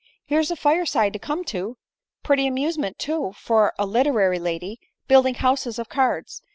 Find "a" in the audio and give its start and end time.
0.49-0.55, 3.77-3.85